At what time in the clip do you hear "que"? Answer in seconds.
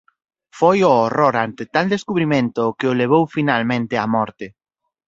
2.77-2.87